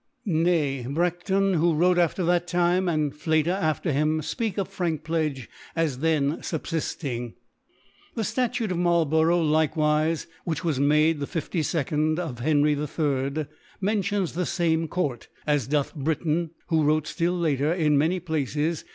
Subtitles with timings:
[0.25, 5.99] Nay, BraSion^ who wrote after that Time, and Fkta after him, fpeak of Frankpledge as
[5.99, 7.35] then fubfiQing.
[8.15, 11.19] The Statute of Marlborough likcwife, which was made.
[11.19, 13.45] the 5^d of Henry III.
[13.79, 18.83] mentions the fame Court•, as doth Briton^ who wrote flill later, in many Places.